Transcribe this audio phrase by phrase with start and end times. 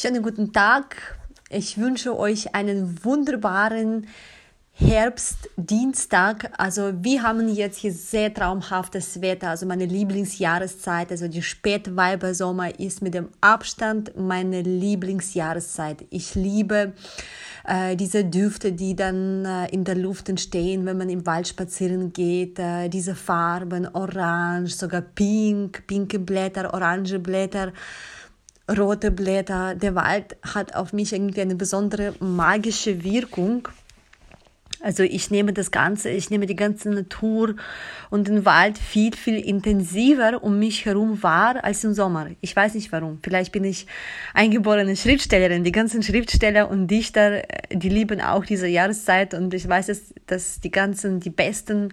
[0.00, 1.18] Schönen guten Tag.
[1.50, 4.06] Ich wünsche euch einen wunderbaren
[4.70, 6.52] Herbstdienstag.
[6.56, 9.50] Also wir haben jetzt hier sehr traumhaftes Wetter.
[9.50, 16.04] Also meine Lieblingsjahreszeit, also die Spätweibersommer ist mit dem Abstand meine Lieblingsjahreszeit.
[16.10, 16.92] Ich liebe
[17.66, 22.12] äh, diese Düfte, die dann äh, in der Luft entstehen, wenn man im Wald spazieren
[22.12, 22.60] geht.
[22.60, 27.72] Äh, diese Farben, orange, sogar pink, pinke Blätter, orange Blätter
[28.68, 29.74] rote Blätter.
[29.74, 33.68] Der Wald hat auf mich irgendwie eine besondere magische Wirkung.
[34.80, 37.56] Also ich nehme das Ganze, ich nehme die ganze Natur
[38.10, 42.28] und den Wald viel, viel intensiver um mich herum wahr als im Sommer.
[42.40, 43.18] Ich weiß nicht warum.
[43.22, 43.86] Vielleicht bin ich
[44.34, 45.64] eingeborene Schriftstellerin.
[45.64, 47.42] Die ganzen Schriftsteller und Dichter,
[47.72, 51.90] die lieben auch diese Jahreszeit und ich weiß, dass, dass die ganzen, die besten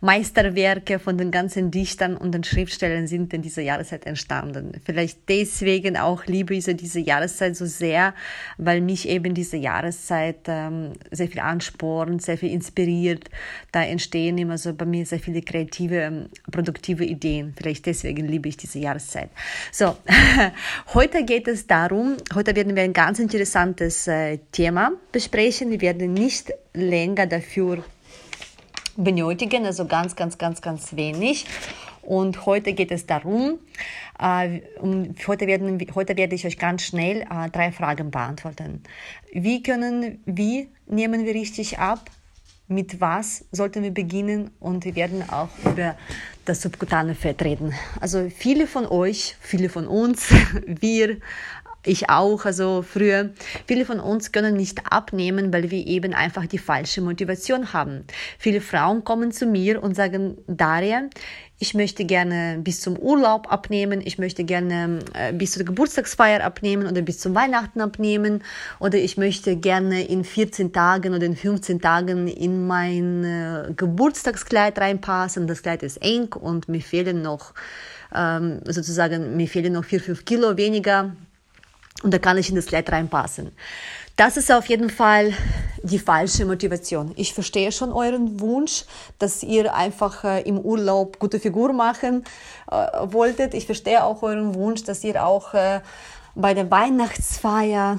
[0.00, 4.80] Meisterwerke von den ganzen Dichtern und den Schriftstellern sind in dieser Jahreszeit entstanden.
[4.84, 8.14] Vielleicht deswegen auch liebe ich diese Jahreszeit so sehr,
[8.56, 13.30] weil mich eben diese Jahreszeit ähm, sehr viel anspornt sehr viel inspiriert.
[13.72, 17.54] Da entstehen immer so bei mir sehr viele kreative, ähm, produktive Ideen.
[17.56, 19.30] Vielleicht deswegen liebe ich diese Jahreszeit.
[19.72, 19.96] So,
[20.94, 25.70] heute geht es darum, heute werden wir ein ganz interessantes äh, Thema besprechen.
[25.70, 27.84] Wir werden nicht länger dafür
[28.96, 31.46] benötigen, also ganz, ganz, ganz, ganz wenig.
[32.02, 33.58] Und heute geht es darum,
[34.18, 34.60] äh,
[35.26, 38.82] heute, werden, heute werde ich euch ganz schnell äh, drei Fragen beantworten.
[39.32, 42.10] Wie können, wie nehmen wir richtig ab?
[42.68, 44.52] Mit was sollten wir beginnen?
[44.60, 45.96] Und wir werden auch über
[46.44, 47.74] das subkutane Fett reden.
[48.00, 50.32] Also viele von euch, viele von uns,
[50.66, 51.16] wir
[51.84, 53.30] ich auch, also früher,
[53.66, 58.04] viele von uns können nicht abnehmen, weil wir eben einfach die falsche Motivation haben.
[58.38, 61.08] Viele Frauen kommen zu mir und sagen, Daria,
[61.62, 66.86] ich möchte gerne bis zum Urlaub abnehmen, ich möchte gerne äh, bis zur Geburtstagsfeier abnehmen
[66.86, 68.42] oder bis zum Weihnachten abnehmen
[68.78, 74.78] oder ich möchte gerne in 14 Tagen oder in 15 Tagen in mein äh, Geburtstagskleid
[74.78, 75.46] reinpassen.
[75.46, 77.52] Das Kleid ist eng und mir fehlen noch
[78.14, 81.14] ähm, sozusagen, mir fehlen noch 4, 5 Kilo weniger
[82.02, 83.52] und da kann ich in das Kleid reinpassen.
[84.16, 85.32] Das ist auf jeden Fall
[85.82, 87.12] die falsche Motivation.
[87.16, 88.84] Ich verstehe schon euren Wunsch,
[89.18, 92.24] dass ihr einfach äh, im Urlaub gute Figur machen
[92.70, 92.74] äh,
[93.12, 93.54] wolltet.
[93.54, 95.80] Ich verstehe auch euren Wunsch, dass ihr auch äh,
[96.34, 97.98] bei der Weihnachtsfeier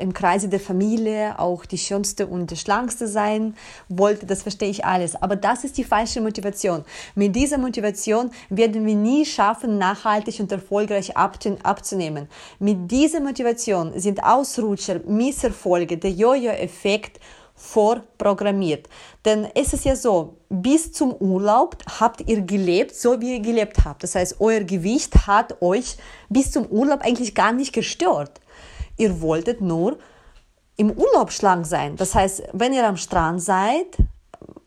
[0.00, 3.54] im Kreise der Familie auch die schönste und die schlankste sein
[3.88, 5.20] wollte, das verstehe ich alles.
[5.20, 6.84] Aber das ist die falsche Motivation.
[7.14, 12.28] Mit dieser Motivation werden wir nie schaffen, nachhaltig und erfolgreich abzunehmen.
[12.58, 17.20] Mit dieser Motivation sind Ausrutscher, Misserfolge, der Jojo-Effekt
[17.60, 18.88] vorprogrammiert.
[19.24, 23.84] Denn es ist ja so, bis zum Urlaub habt ihr gelebt, so wie ihr gelebt
[23.84, 24.02] habt.
[24.02, 25.96] Das heißt, euer Gewicht hat euch
[26.30, 28.40] bis zum Urlaub eigentlich gar nicht gestört.
[29.00, 29.96] Ihr wolltet nur
[30.76, 31.96] im Urlaub schlank sein.
[31.96, 33.96] Das heißt, wenn ihr am Strand seid,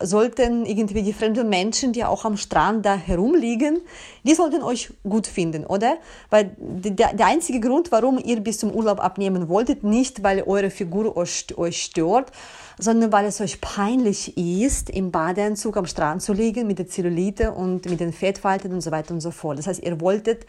[0.01, 3.81] sollten irgendwie die fremden Menschen, die auch am Strand da herumliegen,
[4.23, 5.97] die sollten euch gut finden, oder?
[6.31, 10.71] Weil der, der einzige Grund, warum ihr bis zum Urlaub abnehmen wolltet, nicht weil eure
[10.71, 12.31] Figur euch, stört,
[12.79, 17.51] sondern weil es euch peinlich ist, im Badeanzug am Strand zu liegen mit der Zellulite
[17.51, 19.59] und mit den Fettfalten und so weiter und so fort.
[19.59, 20.47] Das heißt, ihr wolltet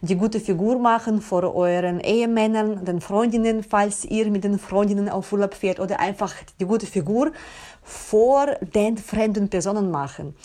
[0.00, 5.32] die gute Figur machen vor euren Ehemännern, den Freundinnen, falls ihr mit den Freundinnen auf
[5.32, 7.32] Urlaub fährt oder einfach die gute Figur
[7.82, 10.36] vor den fremden Personen machen.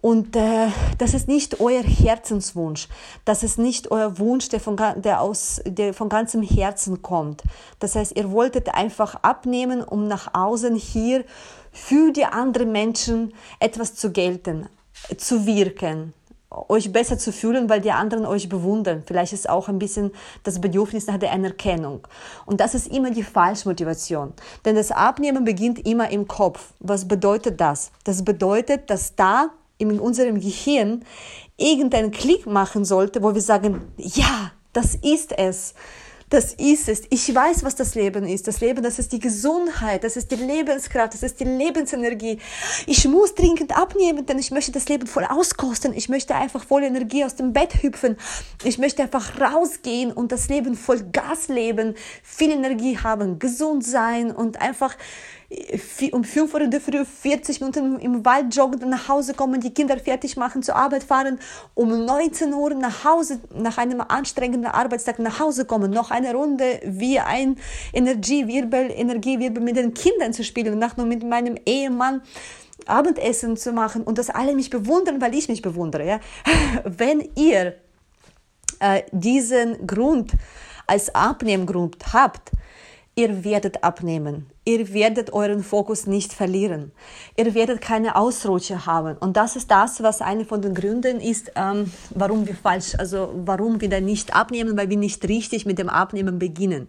[0.00, 0.68] Und äh,
[0.98, 2.88] das ist nicht euer Herzenswunsch.
[3.24, 7.42] Das ist nicht euer Wunsch, der von, der, aus, der von ganzem Herzen kommt.
[7.80, 11.24] Das heißt, ihr wolltet einfach abnehmen, um nach außen hier
[11.72, 14.68] für die anderen Menschen etwas zu gelten,
[15.16, 16.14] zu wirken
[16.50, 19.02] euch besser zu fühlen, weil die anderen euch bewundern.
[19.06, 20.12] Vielleicht ist auch ein bisschen
[20.44, 22.06] das Bedürfnis nach der Anerkennung.
[22.46, 24.32] Und das ist immer die Falschmotivation.
[24.64, 26.72] Denn das Abnehmen beginnt immer im Kopf.
[26.80, 27.90] Was bedeutet das?
[28.04, 31.04] Das bedeutet, dass da in unserem Gehirn
[31.56, 35.74] irgendeinen Klick machen sollte, wo wir sagen, ja, das ist es.
[36.30, 37.02] Das ist es.
[37.08, 38.46] Ich weiß, was das Leben ist.
[38.46, 42.38] Das Leben, das ist die Gesundheit, das ist die Lebenskraft, das ist die Lebensenergie.
[42.86, 45.94] Ich muss dringend abnehmen, denn ich möchte das Leben voll auskosten.
[45.94, 48.16] Ich möchte einfach voll Energie aus dem Bett hüpfen.
[48.62, 54.30] Ich möchte einfach rausgehen und das Leben voll Gas leben, viel Energie haben, gesund sein
[54.30, 54.96] und einfach
[56.12, 59.72] um 5 Uhr in der Früh 40 Minuten im Wald joggen, nach Hause kommen, die
[59.72, 61.38] Kinder fertig machen, zur Arbeit fahren,
[61.74, 66.80] um 19 Uhr nach Hause, nach einem anstrengenden Arbeitstag nach Hause kommen, noch eine Runde
[66.84, 67.56] wie ein
[67.94, 72.20] Energiewirbel, Energiewirbel mit den Kindern zu spielen nach nur mit meinem Ehemann
[72.86, 76.06] Abendessen zu machen und dass alle mich bewundern, weil ich mich bewundere.
[76.06, 76.20] Ja?
[76.84, 77.74] Wenn ihr
[78.80, 80.32] äh, diesen Grund
[80.86, 82.50] als Abnehmgrund habt,
[83.18, 84.46] ihr werdet abnehmen.
[84.64, 86.92] Ihr werdet euren Fokus nicht verlieren.
[87.36, 89.16] Ihr werdet keine Ausrutsche haben.
[89.18, 93.30] Und das ist das, was eine von den Gründen ist, ähm, warum wir falsch, also
[93.44, 96.86] warum wir da nicht abnehmen, weil wir nicht richtig mit dem Abnehmen beginnen.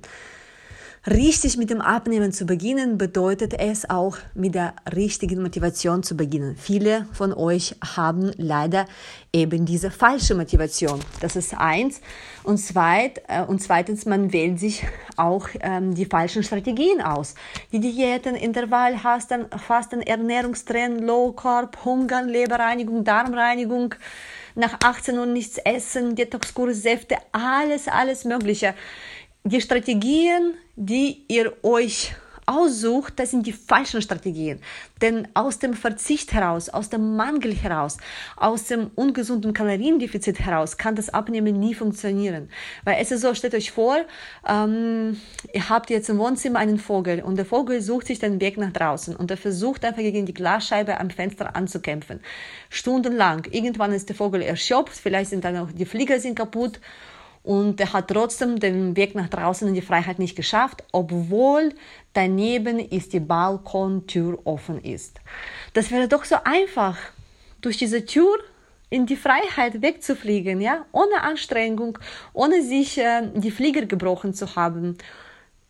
[1.08, 6.58] Richtig mit dem Abnehmen zu beginnen, bedeutet es auch mit der richtigen Motivation zu beginnen.
[6.58, 8.86] Viele von euch haben leider
[9.32, 11.00] eben diese falsche Motivation.
[11.22, 12.02] Das ist eins.
[12.44, 14.84] Und, zweit, äh, und zweitens, man wählt sich
[15.16, 17.36] auch ähm, die falschen Strategien aus.
[17.72, 23.96] Die Diäten, Intervallfasten, Fasten, Ernährungstraining, Low Carb, Hungern, Leberreinigung, Darmreinigung,
[24.56, 28.74] nach 18 Uhr nichts essen, Detoxkurs, Säfte, alles, alles Mögliche
[29.44, 32.14] die Strategien, die ihr euch
[32.50, 34.60] aussucht, das sind die falschen Strategien.
[35.02, 37.98] Denn aus dem Verzicht heraus, aus dem Mangel heraus,
[38.36, 42.50] aus dem ungesunden Kaloriendefizit heraus kann das Abnehmen nie funktionieren.
[42.84, 43.98] Weil es ist so, stellt euch vor,
[44.48, 45.22] ähm,
[45.54, 48.74] ihr habt jetzt im Wohnzimmer einen Vogel und der Vogel sucht sich den Weg nach
[48.74, 52.20] draußen und er versucht einfach gegen die Glasscheibe am Fenster anzukämpfen.
[52.72, 53.46] Stundenlang.
[53.52, 56.80] Irgendwann ist der Vogel erschöpft, vielleicht sind dann auch die Flieger sind kaputt
[57.44, 61.74] und er hat trotzdem den Weg nach draußen in die Freiheit nicht geschafft, obwohl
[62.14, 65.20] daneben ist die Balkontür offen ist.
[65.74, 66.98] Das wäre doch so einfach,
[67.62, 68.38] durch diese Tür
[68.90, 72.00] in die Freiheit wegzufliegen, ja, ohne Anstrengung,
[72.34, 74.98] ohne sich äh, die Flieger gebrochen zu haben.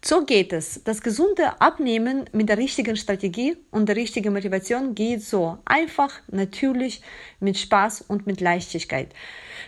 [0.01, 0.81] So geht es.
[0.86, 5.57] Das gesunde Abnehmen mit der richtigen Strategie und der richtigen Motivation geht so.
[5.66, 7.01] Einfach, natürlich,
[7.42, 9.13] mit Spaß und mit Leichtigkeit.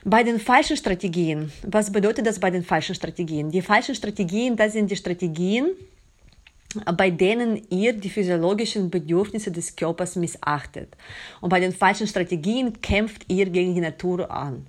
[0.06, 3.52] Bei den falschen Strategien, was bedeutet das bei den falschen Strategien?
[3.52, 5.72] Die falschen Strategien, das sind die Strategien,
[6.96, 10.96] bei denen ihr die physiologischen Bedürfnisse des Körpers missachtet.
[11.42, 14.66] Und bei den falschen Strategien kämpft ihr gegen die Natur an.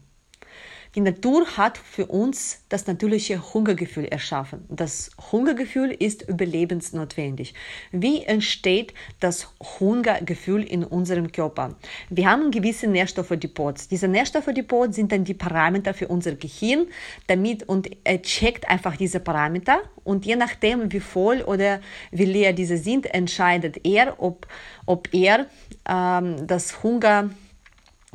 [0.94, 4.67] Die Natur hat für uns das natürliche Hungergefühl erschaffen.
[4.69, 7.55] Das Hungergefühl ist überlebensnotwendig.
[7.93, 9.49] Wie entsteht das
[9.81, 11.77] Hungergefühl in unserem Körper?
[12.11, 13.89] Wir haben gewisse Nährstoffdepots.
[13.89, 16.87] Diese Nährstoffdepots sind dann die Parameter für unser Gehirn,
[17.27, 21.81] damit und er checkt einfach diese Parameter und je nachdem, wie voll oder
[22.11, 24.47] wie leer diese sind, entscheidet er, ob,
[24.85, 25.47] ob er
[25.88, 27.31] ähm, das Hunger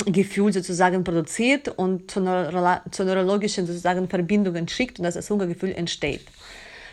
[0.06, 5.72] Gefühl sozusagen produziert und zu, neuro zu neurologischen sozusagen Verbindungen schickt und dass das Hungergefühl
[5.72, 6.22] entsteht.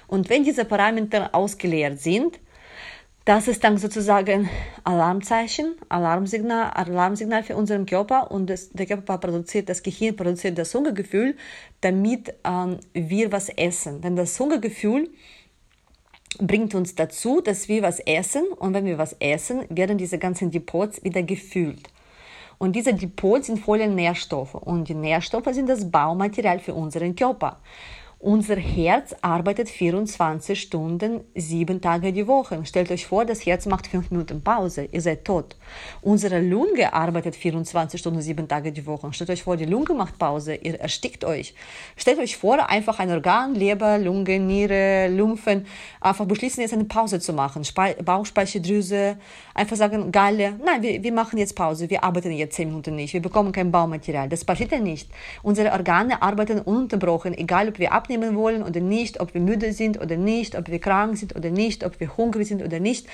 [0.06, 2.40] Und wenn diese Parameter ausgeleert sind,
[3.26, 4.48] das ist dann sozusagen
[4.84, 10.74] Alarmzeichen, Alarmsignal, Alarmsignal für unseren Körper und das, der Körper produziert, das Gehirn produziert das
[10.74, 11.36] Hungergefühl,
[11.82, 14.00] damit ähm, wir was essen.
[14.00, 15.10] Denn das Hungergefühl
[16.38, 20.50] bringt uns dazu, dass wir was essen und wenn wir was essen, werden diese ganzen
[20.50, 21.88] Depots wieder gefüllt.
[22.58, 27.58] Und diese Depots sind voller Nährstoffe und die Nährstoffe sind das Baumaterial für unseren Körper.
[28.24, 32.64] Unser Herz arbeitet 24 Stunden, sieben Tage die Woche.
[32.64, 34.88] Stellt euch vor, das Herz macht fünf Minuten Pause.
[34.90, 35.56] Ihr seid tot.
[36.00, 39.12] Unsere Lunge arbeitet 24 Stunden, sieben Tage die Woche.
[39.12, 40.54] Stellt euch vor, die Lunge macht Pause.
[40.54, 41.54] Ihr erstickt euch.
[41.98, 45.66] Stellt euch vor, einfach ein Organ, Leber, Lunge, Niere, Lymphen,
[46.00, 47.62] einfach beschließen, jetzt eine Pause zu machen.
[48.06, 49.18] Bauchspeicheldrüse,
[49.54, 51.90] einfach sagen, Galle, nein, wir, wir machen jetzt Pause.
[51.90, 53.12] Wir arbeiten jetzt zehn Minuten nicht.
[53.12, 54.30] Wir bekommen kein Baumaterial.
[54.30, 55.10] Das passiert ja nicht.
[55.42, 59.72] Unsere Organe arbeiten ununterbrochen, egal ob wir abnehmen abnehmen wollen oder nicht, ob wir müde
[59.72, 63.06] sind oder nicht, ob wir krank sind oder nicht, ob wir hungrig sind oder nicht.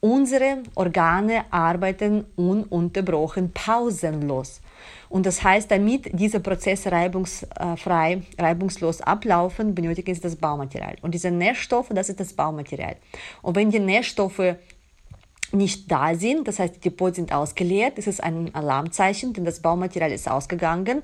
[0.00, 4.60] Unsere Organe arbeiten ununterbrochen pausenlos.
[5.08, 10.96] Und das heißt, damit diese Prozesse reibungsfrei, reibungslos ablaufen, benötigen sie das Baumaterial.
[11.02, 12.96] Und diese Nährstoffe, das ist das Baumaterial.
[13.42, 14.56] Und wenn die Nährstoffe
[15.52, 19.60] nicht da sind, das heißt, die Depots sind ausgeleert, ist es ein Alarmzeichen, denn das
[19.60, 21.02] Baumaterial ist ausgegangen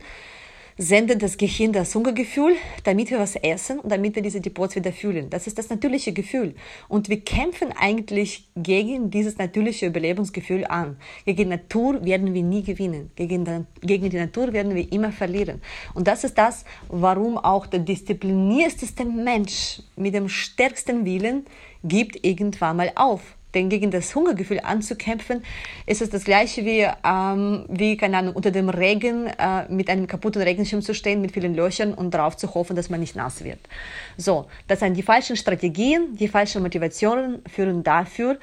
[0.78, 2.54] sendet das Gehirn das Hungergefühl,
[2.85, 5.28] damit wir was essen und damit wir diese Depots wieder fühlen.
[5.28, 6.54] Das ist das natürliche Gefühl.
[6.88, 10.97] Und wir kämpfen eigentlich gegen dieses natürliche Überlebensgefühl an.
[11.25, 13.11] Gegen Natur werden wir nie gewinnen.
[13.16, 15.61] Gegen gegen die Natur werden wir immer verlieren.
[15.94, 21.44] Und das ist das, warum auch der disziplinierteste Mensch mit dem stärksten Willen
[21.82, 25.43] gibt irgendwann mal auf denn gegen das Hungergefühl anzukämpfen,
[25.87, 30.07] ist es das gleiche wie, ähm, wie keine Ahnung, unter dem Regen äh, mit einem
[30.07, 33.45] kaputten Regenschirm zu stehen, mit vielen Löchern und darauf zu hoffen, dass man nicht nass
[33.45, 33.61] wird.
[34.17, 38.38] So, das sind die falschen Strategien, die falschen Motivationen führen dafür,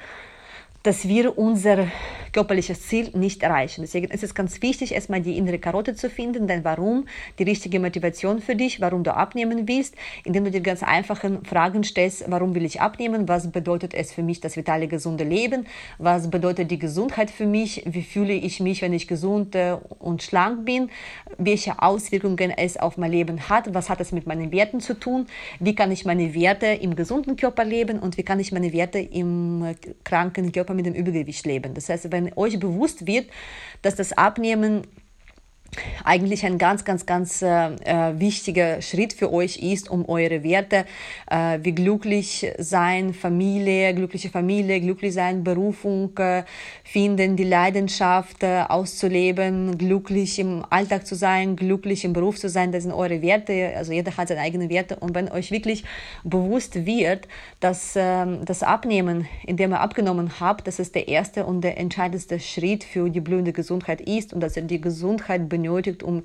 [0.86, 1.88] dass wir unser
[2.32, 3.80] körperliches Ziel nicht erreichen.
[3.80, 7.06] Deswegen ist es ganz wichtig, erstmal die innere Karotte zu finden, denn warum,
[7.38, 11.82] die richtige Motivation für dich, warum du abnehmen willst, indem du dir ganz einfachen Fragen
[11.82, 15.66] stellst, warum will ich abnehmen, was bedeutet es für mich das vitale, gesunde Leben,
[15.98, 20.22] was bedeutet die Gesundheit für mich, wie fühle ich mich, wenn ich gesund äh, und
[20.22, 20.90] schlank bin,
[21.38, 25.26] welche Auswirkungen es auf mein Leben hat, was hat es mit meinen Werten zu tun,
[25.58, 27.98] wie kann ich meine Werte im gesunden Körper leben?
[27.98, 29.74] Und wie kann ich meine Werte im äh,
[30.04, 31.74] kranken Körper mit dem Übergewicht leben.
[31.74, 33.26] Das heißt, wenn euch bewusst wird,
[33.82, 34.82] dass das Abnehmen
[36.04, 40.86] eigentlich ein ganz, ganz, ganz äh, äh, wichtiger Schritt für euch ist, um eure Werte
[41.30, 46.44] äh, wie glücklich sein, Familie, glückliche Familie, glücklich sein, Berufung äh,
[46.86, 52.72] finden, die Leidenschaft äh, auszuleben, glücklich im Alltag zu sein, glücklich im Beruf zu sein,
[52.72, 54.96] das sind eure Werte, also jeder hat seine eigenen Werte.
[54.96, 55.84] Und wenn euch wirklich
[56.24, 57.28] bewusst wird,
[57.60, 62.40] dass ähm, das Abnehmen, indem ihr abgenommen habt, dass es der erste und der entscheidendste
[62.40, 66.22] Schritt für die blühende Gesundheit ist und dass ihr die Gesundheit benötigt, benötigt, um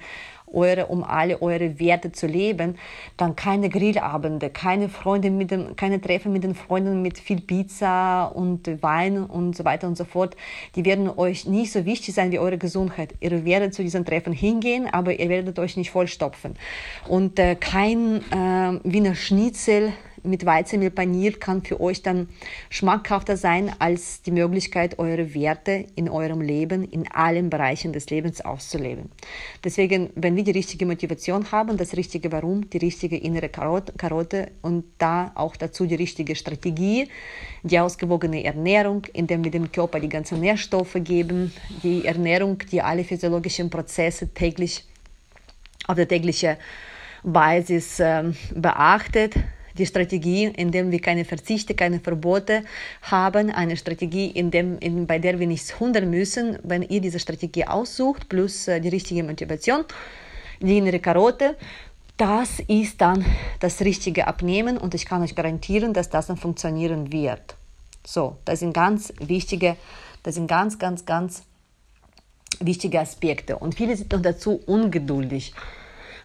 [0.53, 2.77] eure, um alle eure Werte zu leben,
[3.17, 8.25] dann keine Grillabende, keine Freunde mit den, keine Treffen mit den Freunden mit viel Pizza
[8.25, 10.35] und Wein und so weiter und so fort.
[10.75, 13.15] Die werden euch nicht so wichtig sein wie eure Gesundheit.
[13.19, 16.55] Ihr werdet zu diesen Treffen hingehen, aber ihr werdet euch nicht vollstopfen.
[17.07, 19.93] Und äh, kein äh, Wiener Schnitzel
[20.23, 22.29] mit Weizenmehl paniert, kann für euch dann
[22.69, 28.41] schmackhafter sein als die Möglichkeit, eure Werte in eurem Leben, in allen Bereichen des Lebens
[28.41, 29.09] auszuleben.
[29.63, 34.85] Deswegen, wenn wir die richtige Motivation haben, das richtige Warum, die richtige innere Karotte und
[34.97, 37.07] da auch dazu die richtige Strategie,
[37.63, 43.03] die ausgewogene Ernährung, indem wir dem Körper die ganzen Nährstoffe geben, die Ernährung, die alle
[43.03, 44.85] physiologischen Prozesse täglich
[45.87, 46.57] auf der täglichen
[47.23, 48.23] Basis äh,
[48.55, 49.35] beachtet,
[49.77, 52.63] die Strategie, in der wir keine Verzichte, keine Verbote
[53.01, 57.19] haben, eine Strategie, in dem, in, bei der wir nichts hindern müssen, wenn ihr diese
[57.19, 59.85] Strategie aussucht, plus äh, die richtige Motivation,
[60.59, 61.55] die innere Karotte,
[62.17, 63.25] das ist dann
[63.59, 67.55] das richtige Abnehmen und ich kann euch garantieren, dass das dann funktionieren wird.
[68.05, 69.75] So, das sind ganz wichtige,
[70.23, 71.43] das sind ganz, ganz, ganz
[72.59, 75.53] wichtige Aspekte und viele sind noch dazu ungeduldig.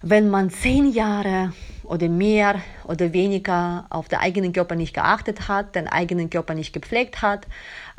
[0.02, 5.74] Wenn man zehn Jahre oder mehr oder weniger auf den eigenen Körper nicht geachtet hat,
[5.74, 7.46] den eigenen Körper nicht gepflegt hat,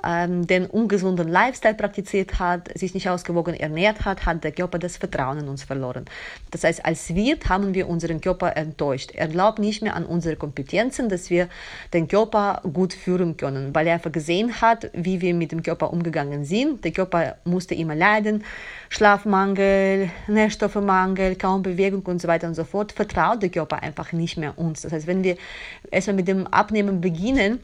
[0.04, 4.98] ähm, den ungesunden Lifestyle praktiziert hat, sich nicht ausgewogen ernährt hat, hat der Körper das
[4.98, 6.06] Vertrauen in uns verloren.
[6.52, 9.12] Das heißt, als Wirt haben wir unseren Körper enttäuscht.
[9.16, 11.50] Er glaubt nicht mehr an unsere Kompetenzen, dass wir
[11.94, 15.92] den Körper gut führen können, weil er einfach gesehen hat, wie wir mit dem Körper
[15.92, 16.84] umgegangen sind.
[16.84, 18.44] Der Körper musste immer leiden,
[18.90, 22.92] Schlafmangel, Nährstoffmangel, kaum Bewegung und so weiter und so fort.
[22.92, 24.82] Vertraut der Körper einfach nicht mehr uns.
[24.82, 25.38] Das heißt, wenn wir
[25.92, 27.60] erstmal mit dem Abnehmen beginnen,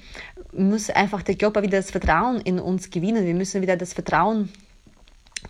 [0.52, 3.26] muss einfach der Körper wieder das Vertrauen in uns gewinnen.
[3.26, 4.50] Wir müssen wieder das Vertrauen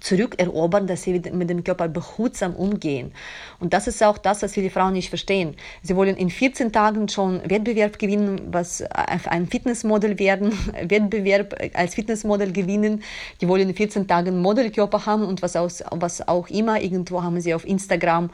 [0.03, 3.13] zurückerobern, dass sie mit dem Körper behutsam umgehen.
[3.59, 5.55] Und das ist auch das, was viele Frauen nicht verstehen.
[5.81, 10.51] Sie wollen in 14 Tagen schon Wettbewerb gewinnen, was ein Fitnessmodel werden,
[10.87, 13.01] Wettbewerb als Fitnessmodel gewinnen.
[13.39, 16.81] Die wollen in 14 Tagen Modelkörper haben und was, aus, was auch immer.
[16.81, 18.29] Irgendwo haben sie auf Instagram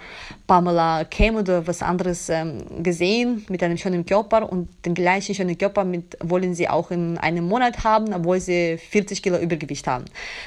[0.47, 5.57] Pamela Kem oder was anderes ähm, gesehen mit einem schönen Körper und den gleichen schönen
[5.57, 10.05] Körper mit, wollen sie auch in einem Monat haben, obwohl sie 40 Kilo Übergewicht haben.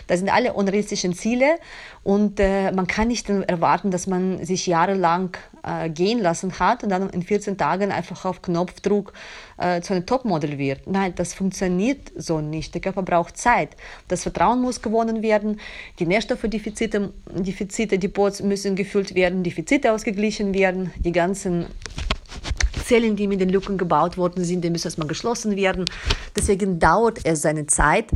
[0.09, 1.59] Das sind alle unrealistische realistischen Ziele
[2.03, 6.91] und äh, man kann nicht erwarten, dass man sich jahrelang äh, gehen lassen hat und
[6.91, 9.13] dann in 14 Tagen einfach auf Knopfdruck
[9.59, 10.87] äh, zu einem Topmodel wird.
[10.87, 12.75] Nein, das funktioniert so nicht.
[12.75, 13.71] Der Körper braucht Zeit.
[14.09, 15.61] Das Vertrauen muss gewonnen werden,
[15.99, 21.67] die Nährstoffdefizite, Defizite, Depots müssen gefüllt werden, Defizite ausgeglichen werden, die ganzen
[22.85, 25.87] Zellen, die mit den Lücken gebaut worden sind, die müssen erstmal geschlossen werden.
[26.37, 28.11] Deswegen dauert es seine Zeit,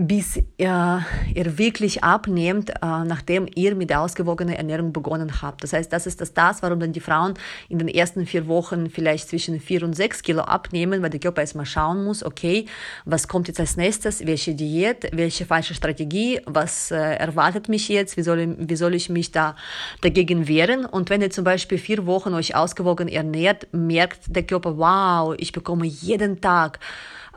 [0.00, 5.64] bis ihr, ihr wirklich abnehmt, äh, nachdem ihr mit der ausgewogenen Ernährung begonnen habt.
[5.64, 7.34] Das heißt, das ist das, das, warum dann die Frauen
[7.68, 11.40] in den ersten vier Wochen vielleicht zwischen vier und sechs Kilo abnehmen, weil der Körper
[11.40, 12.66] erstmal schauen muss, okay,
[13.06, 18.16] was kommt jetzt als nächstes, welche Diät, welche falsche Strategie, was äh, erwartet mich jetzt,
[18.16, 19.56] wie soll, wie soll ich mich da
[20.02, 20.86] dagegen wehren.
[20.86, 25.50] Und wenn ihr zum Beispiel vier Wochen euch ausgewogen ernährt, merkt der Körper, wow, ich
[25.50, 26.78] bekomme jeden Tag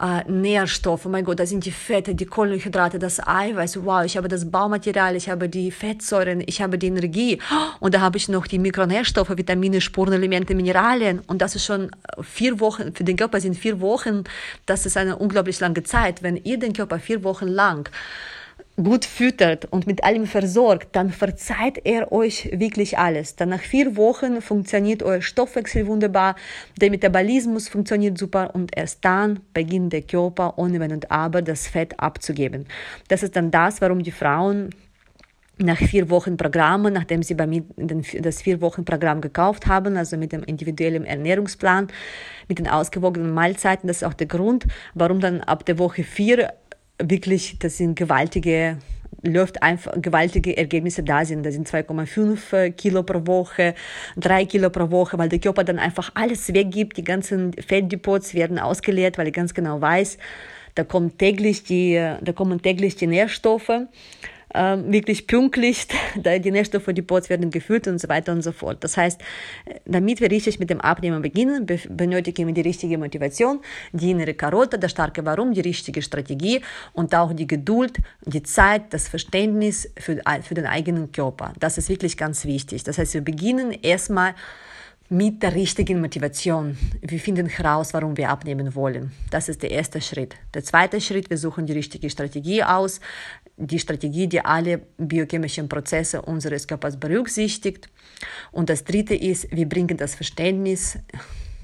[0.01, 4.27] äh, Nährstoffe, mein Gott, da sind die Fette, die Kohlenhydrate, das Eiweiß, wow, ich habe
[4.27, 7.39] das Baumaterial, ich habe die Fettsäuren, ich habe die Energie
[7.79, 11.91] und da habe ich noch die Mikronährstoffe, Vitamine, Spurenelemente, Mineralien und das ist schon
[12.21, 14.23] vier Wochen, für den Körper sind vier Wochen,
[14.65, 16.23] das ist eine unglaublich lange Zeit.
[16.23, 17.89] Wenn ihr den Körper vier Wochen lang
[18.77, 23.35] gut füttert und mit allem versorgt, dann verzeiht er euch wirklich alles.
[23.35, 26.35] Dann nach vier Wochen funktioniert euer Stoffwechsel wunderbar,
[26.79, 31.67] der Metabolismus funktioniert super und erst dann beginnt der Körper ohne Wenn und Aber das
[31.67, 32.65] Fett abzugeben.
[33.07, 34.69] Das ist dann das, warum die Frauen
[35.57, 40.17] nach vier Wochen Programm, nachdem sie bei mir das vier Wochen Programm gekauft haben, also
[40.17, 41.87] mit dem individuellen Ernährungsplan,
[42.47, 46.53] mit den ausgewogenen Mahlzeiten, das ist auch der Grund, warum dann ab der Woche vier
[47.03, 48.77] wirklich, das sind gewaltige
[49.23, 51.45] läuft einfach gewaltige Ergebnisse da sind.
[51.45, 53.75] Das sind 2,5 Kilo pro Woche,
[54.17, 56.97] 3 Kilo pro Woche, weil der Körper dann einfach alles weggibt.
[56.97, 60.17] Die ganzen Fettdepots werden ausgeleert, weil er ganz genau weiß,
[60.75, 63.71] da kommen täglich die, da kommen täglich die Nährstoffe
[64.53, 68.83] ähm, wirklich pünktlich, die Nährstoffe, die Pots werden gefüllt und so weiter und so fort.
[68.83, 69.21] Das heißt,
[69.85, 74.79] damit wir richtig mit dem Abnehmen beginnen, benötigen wir die richtige Motivation, die innere Karotte,
[74.79, 76.61] das starke Warum, die richtige Strategie
[76.93, 81.53] und auch die Geduld, die Zeit, das Verständnis für, für den eigenen Körper.
[81.59, 82.83] Das ist wirklich ganz wichtig.
[82.83, 84.35] Das heißt, wir beginnen erstmal
[85.11, 86.77] mit der richtigen Motivation.
[87.01, 89.11] Wir finden heraus, warum wir abnehmen wollen.
[89.29, 90.37] Das ist der erste Schritt.
[90.53, 93.01] Der zweite Schritt, wir suchen die richtige Strategie aus
[93.57, 97.89] die Strategie, die alle biochemischen Prozesse unseres Körpers berücksichtigt.
[98.53, 100.97] Und das Dritte ist, wir bringen das Verständnis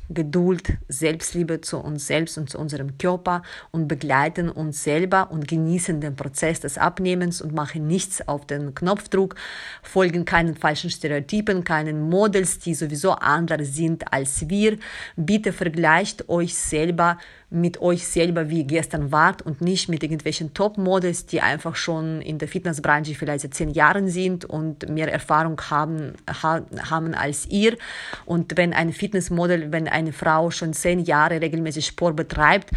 [0.10, 6.00] Geduld, Selbstliebe zu uns selbst und zu unserem Körper und begleiten uns selber und genießen
[6.00, 9.36] den Prozess des Abnehmens und machen nichts auf den Knopfdruck,
[9.84, 14.78] folgen keinen falschen Stereotypen, keinen Models, die sowieso anders sind als wir.
[15.16, 17.18] Bitte vergleicht euch selber
[17.50, 22.40] mit euch selber, wie gestern wart und nicht mit irgendwelchen Top-Models, die einfach schon in
[22.40, 27.78] der Fitnessbranche vielleicht seit zehn Jahren sind und mehr Erfahrung haben, haben als ihr.
[28.26, 32.72] Und wenn ein Fitnessmodel, wenn eine Frau schon zehn Jahre regelmäßig Sport betreibt,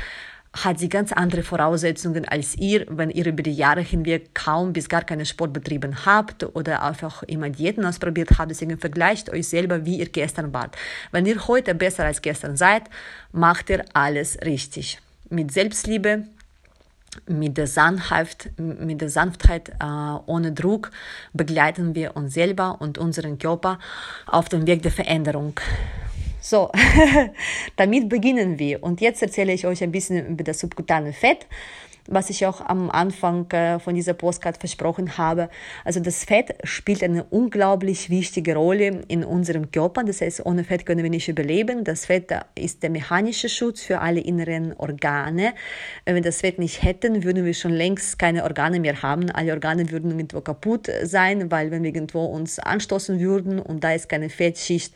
[0.53, 4.89] hat sie ganz andere Voraussetzungen als ihr, wenn ihr über die Jahre hinweg kaum bis
[4.89, 8.51] gar keinen Sport betrieben habt oder einfach immer Diäten ausprobiert habt.
[8.51, 10.77] Deswegen vergleicht euch selber, wie ihr gestern wart.
[11.13, 12.83] Wenn ihr heute besser als gestern seid,
[13.33, 14.99] macht ihr alles richtig.
[15.29, 16.25] Mit Selbstliebe,
[17.29, 19.85] mit der Sanftheit, mit der Sanftheit äh,
[20.27, 20.91] ohne Druck
[21.33, 23.79] begleiten wir uns selber und unseren Körper
[24.27, 25.55] auf dem Weg der Veränderung.
[26.41, 26.71] So,
[27.77, 28.83] damit beginnen wir.
[28.83, 31.47] Und jetzt erzähle ich euch ein bisschen über das subkutane Fett
[32.11, 35.49] was ich auch am Anfang äh, von dieser Postcard versprochen habe.
[35.85, 40.03] Also das Fett spielt eine unglaublich wichtige Rolle in unserem Körper.
[40.03, 41.85] Das heißt, ohne Fett können wir nicht überleben.
[41.85, 45.55] Das Fett ist der mechanische Schutz für alle inneren Organe.
[46.05, 49.31] Wenn wir das Fett nicht hätten, würden wir schon längst keine Organe mehr haben.
[49.31, 53.93] Alle Organe würden irgendwo kaputt sein, weil wenn wir irgendwo uns anstoßen würden und da
[53.93, 54.95] ist keine Fettschicht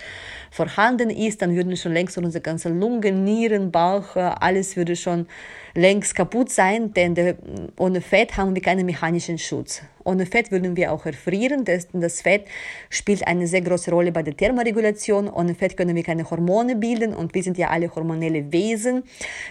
[0.50, 5.26] vorhanden ist, dann würden schon längst unsere ganze Lungen, Nieren, Bauch, alles würde schon
[5.74, 7.36] längst kaputt sein, denn der,
[7.76, 9.82] ohne Fett haben wir keinen mechanischen Schutz.
[10.04, 12.46] Ohne Fett würden wir auch erfrieren, denn das Fett
[12.90, 15.28] spielt eine sehr große Rolle bei der Thermoregulation.
[15.30, 19.02] Ohne Fett können wir keine Hormone bilden und wir sind ja alle hormonelle Wesen.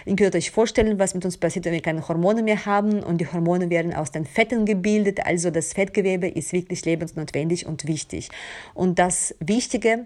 [0.06, 3.20] Ihr könnt euch vorstellen, was mit uns passiert, wenn wir keine Hormone mehr haben und
[3.20, 5.26] die Hormone werden aus den Fetten gebildet.
[5.26, 8.28] Also das Fettgewebe ist wirklich lebensnotwendig und wichtig.
[8.74, 10.04] Und das Wichtige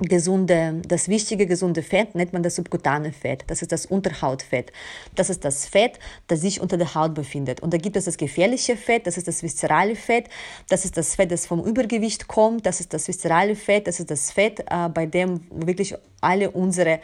[0.00, 3.44] gesunde, das wichtige gesunde Fett nennt man das subkutane Fett.
[3.48, 4.72] Das ist das Unterhautfett.
[5.14, 7.60] Das ist das Fett, das sich unter der Haut befindet.
[7.60, 10.28] Und da gibt es das gefährliche Fett, das ist das viszerale Fett.
[10.68, 12.66] Das ist das Fett, das vom Übergewicht kommt.
[12.66, 13.86] Das ist das viszerale Fett.
[13.86, 17.00] Das ist das Fett, äh, bei dem wirklich alle unsere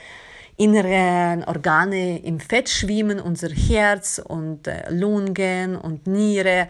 [0.56, 6.68] inneren Organe im Fett schwimmen, unser Herz und äh, Lungen und Niere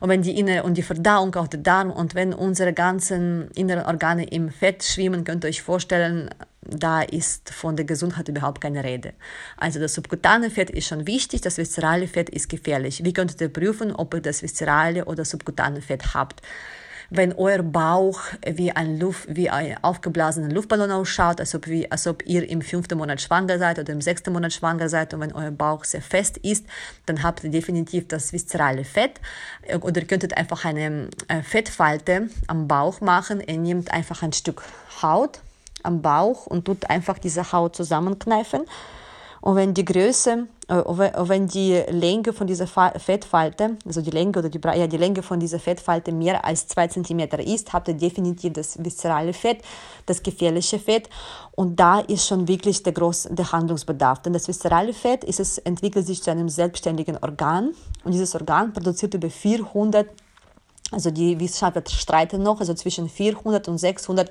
[0.00, 3.84] und wenn die innere und die Verdauung auch der Darm und wenn unsere ganzen inneren
[3.84, 6.30] Organe im Fett schwimmen, könnt ihr euch vorstellen,
[6.62, 9.12] da ist von der Gesundheit überhaupt keine Rede.
[9.56, 13.04] Also das subkutane Fett ist schon wichtig, das viszerale Fett ist gefährlich.
[13.04, 16.42] Wie könnt ihr prüfen, ob ihr das viszerale oder subkutane Fett habt?
[17.10, 22.06] Wenn euer Bauch wie ein, Luft, wie ein aufgeblasener Luftballon ausschaut, als ob, wie, als
[22.06, 25.32] ob ihr im fünften Monat schwanger seid oder im sechsten Monat schwanger seid und wenn
[25.32, 26.66] euer Bauch sehr fest ist,
[27.06, 29.20] dann habt ihr definitiv das viszerale Fett
[29.80, 33.40] oder ihr könntet einfach eine äh, Fettfalte am Bauch machen.
[33.40, 34.62] Ihr nehmt einfach ein Stück
[35.02, 35.40] Haut
[35.82, 38.62] am Bauch und tut einfach diese Haut zusammenkneifen
[39.46, 44.48] und wenn die Größe, äh, wenn die Länge von dieser Fettfalte, also die Länge oder
[44.48, 48.54] die, ja, die Länge von dieser Fettfalte mehr als zwei Zentimeter ist, habt ihr definitiv
[48.54, 49.58] das viszerale Fett,
[50.06, 51.08] das gefährliche Fett.
[51.54, 54.20] Und da ist schon wirklich der große der Handlungsbedarf.
[54.22, 57.70] Denn das viszerale Fett ist es, entwickelt sich zu einem selbstständigen Organ.
[58.02, 60.08] Und dieses Organ produziert über 400
[60.90, 64.30] also die Wissenschaftler streiten noch, also zwischen 400 und 600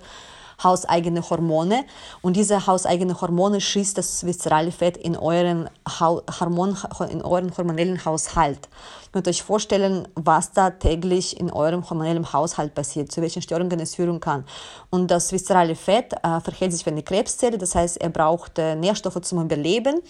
[0.64, 1.86] hauseigene Hormone
[2.22, 6.78] und diese hauseigene Hormone schießt das viszerale Fett in euren, Hormon,
[7.10, 8.70] in euren hormonellen Haushalt.
[9.16, 13.80] könnt ihr euch vorstellen, was da täglich in eurem hormonellen Haushalt passiert, zu welchen Störungen
[13.80, 14.44] es führen kann.
[14.90, 18.76] Und das viszerale Fett äh, verhält sich wie eine Krebszelle, das heißt, er braucht äh,
[18.76, 20.02] Nährstoffe zum Überleben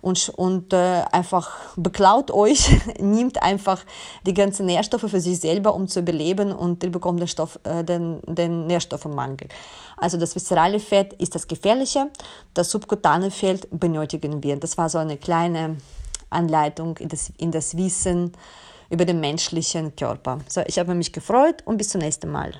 [0.00, 3.84] und, und äh, einfach beklaut euch, nimmt einfach
[4.26, 7.84] die ganzen Nährstoffe für sich selber, um zu überleben und ihr bekommt den, Stoff, äh,
[7.84, 9.46] den, den Nährstoffmangel.
[10.00, 12.10] Also das viszerale Fett ist das Gefährliche,
[12.54, 14.56] das subkutane Fett benötigen wir.
[14.56, 15.76] Das war so eine kleine
[16.30, 18.32] Anleitung in das, in das Wissen
[18.90, 20.38] über den menschlichen Körper.
[20.48, 22.52] So, ich habe mich gefreut und bis zum nächsten Mal.